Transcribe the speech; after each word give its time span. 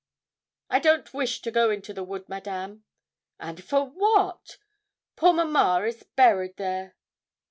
'I 0.71 0.79
don't 0.79 1.13
wish 1.13 1.43
to 1.43 1.51
go 1.51 1.69
into 1.69 1.93
the 1.93 2.03
wood, 2.03 2.27
Madame.' 2.27 2.83
'And 3.39 3.63
for 3.63 3.85
what?' 3.85 4.57
'Poor 5.15 5.31
mamma 5.31 5.85
is 5.85 6.01
buried 6.01 6.57
there.' 6.57 6.95